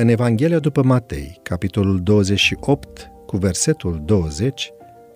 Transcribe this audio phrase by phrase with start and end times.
[0.00, 4.72] În Evanghelia după Matei, capitolul 28, cu versetul 20,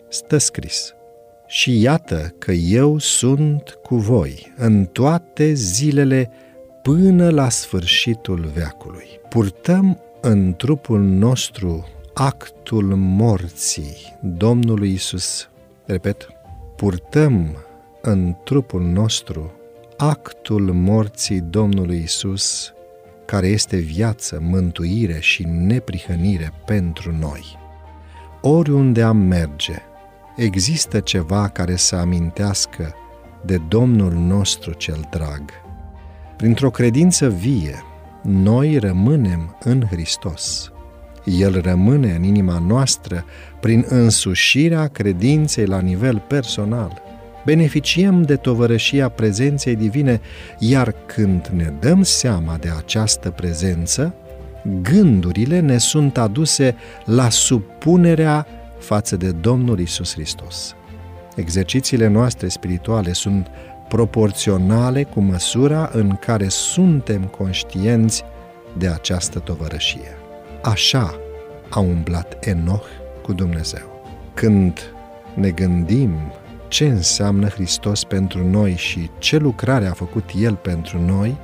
[0.09, 0.95] stă scris
[1.47, 6.31] Și iată că eu sunt cu voi în toate zilele
[6.83, 9.07] până la sfârșitul veacului.
[9.29, 15.49] Purtăm în trupul nostru actul morții Domnului Isus.
[15.85, 16.29] Repet,
[16.77, 17.57] purtăm
[18.01, 19.53] în trupul nostru
[19.97, 22.73] actul morții Domnului Isus,
[23.25, 27.59] care este viață, mântuire și neprihănire pentru noi.
[28.41, 29.75] Oriunde am merge,
[30.37, 32.95] există ceva care să amintească
[33.45, 35.43] de Domnul nostru cel drag.
[36.37, 37.83] Printr-o credință vie,
[38.23, 40.73] noi rămânem în Hristos.
[41.25, 43.25] El rămâne în inima noastră
[43.61, 47.03] prin însușirea credinței la nivel personal.
[47.45, 50.21] Beneficiem de tovărășia prezenței divine,
[50.59, 54.15] iar când ne dăm seama de această prezență,
[54.83, 58.47] gândurile ne sunt aduse la supunerea
[58.79, 60.75] față de Domnul Isus Hristos.
[61.37, 63.47] Exercițiile noastre spirituale sunt
[63.89, 68.25] proporționale cu măsura în care suntem conștienți
[68.79, 70.17] de această tovărășie.
[70.63, 71.15] Așa
[71.69, 72.87] a umblat Enoch
[73.23, 74.05] cu Dumnezeu.
[74.35, 74.93] Când
[75.35, 76.33] ne gândim
[76.73, 81.37] ce înseamnă Hristos pentru noi și ce lucrare a făcut El pentru noi,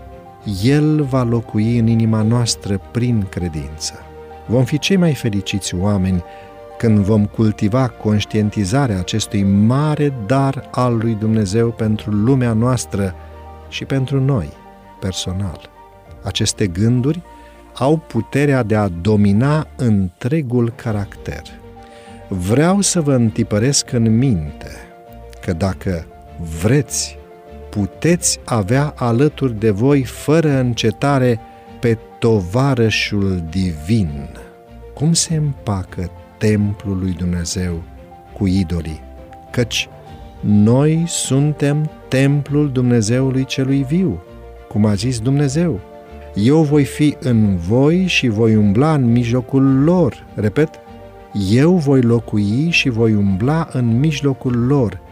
[0.62, 3.92] El va locui în inima noastră prin credință.
[4.46, 6.24] Vom fi cei mai fericiți oameni
[6.78, 13.14] când vom cultiva conștientizarea acestui mare dar al lui Dumnezeu pentru lumea noastră
[13.68, 14.48] și pentru noi,
[15.00, 15.70] personal.
[16.22, 17.22] Aceste gânduri
[17.74, 21.42] au puterea de a domina întregul caracter.
[22.28, 24.87] Vreau să vă întipăresc în minte
[25.48, 26.04] că dacă
[26.60, 27.18] vreți,
[27.70, 31.40] puteți avea alături de voi fără încetare
[31.80, 34.28] pe tovarășul divin.
[34.94, 37.82] Cum se împacă templul lui Dumnezeu
[38.32, 39.00] cu idolii?
[39.50, 39.88] Căci
[40.40, 44.22] noi suntem templul Dumnezeului celui viu,
[44.68, 45.80] cum a zis Dumnezeu.
[46.34, 50.26] Eu voi fi în voi și voi umbla în mijlocul lor.
[50.34, 50.70] Repet,
[51.50, 55.06] eu voi locui și voi umbla în mijlocul lor.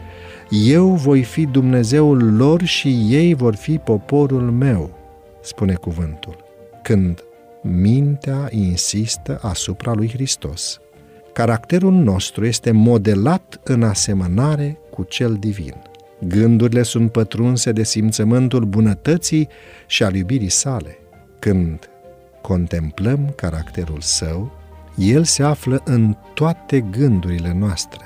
[0.49, 4.97] Eu voi fi Dumnezeul lor și ei vor fi poporul meu,
[5.41, 6.35] spune cuvântul.
[6.83, 7.23] Când
[7.61, 10.79] mintea insistă asupra lui Hristos,
[11.33, 15.73] caracterul nostru este modelat în asemănare cu cel divin.
[16.27, 19.47] Gândurile sunt pătrunse de simțământul bunătății
[19.87, 20.97] și al iubirii sale.
[21.39, 21.89] Când
[22.41, 24.51] contemplăm caracterul său,
[24.95, 28.05] el se află în toate gândurile noastre.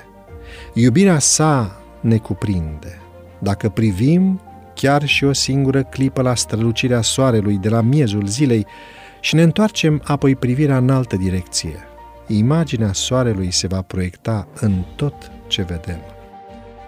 [0.74, 3.00] Iubirea sa ne cuprinde.
[3.38, 4.40] Dacă privim
[4.74, 8.66] chiar și o singură clipă la strălucirea soarelui de la miezul zilei
[9.20, 11.76] și ne întoarcem apoi privirea în altă direcție,
[12.26, 15.98] imaginea soarelui se va proiecta în tot ce vedem.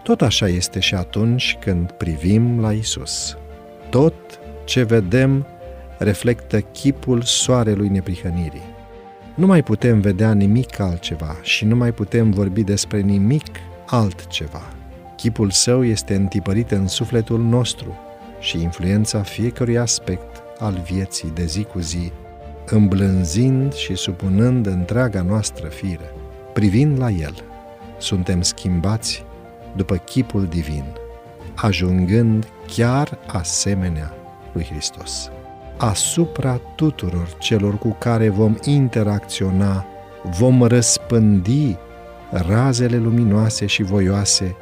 [0.03, 3.37] Tot așa este și atunci când privim la Isus.
[3.91, 4.15] Tot
[4.65, 5.47] ce vedem
[5.99, 8.73] reflectă chipul soarelui neprihănirii.
[9.35, 13.47] Nu mai putem vedea nimic altceva și nu mai putem vorbi despre nimic
[13.87, 14.63] altceva.
[15.25, 17.95] Chipul său este întipărit în sufletul nostru
[18.41, 22.13] și influența fiecărui aspect al vieții de zi cu zi,
[22.67, 26.11] îmblânzind și supunând întreaga noastră fire.
[26.53, 27.35] Privind la el,
[27.99, 29.25] suntem schimbați
[29.77, 30.85] după chipul divin,
[31.55, 34.15] ajungând chiar asemenea
[34.53, 35.31] lui Hristos
[35.77, 39.87] asupra tuturor celor cu care vom interacționa,
[40.39, 41.77] vom răspândi
[42.31, 44.57] razele luminoase și voioase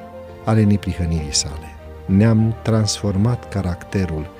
[0.44, 1.76] ale neprihănirii sale.
[2.06, 4.30] Ne-am transformat caracterul,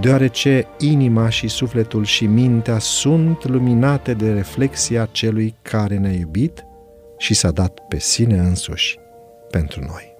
[0.00, 6.64] deoarece inima și sufletul și mintea sunt luminate de reflexia celui care ne-a iubit
[7.18, 8.98] și s-a dat pe sine însuși
[9.50, 10.11] pentru noi.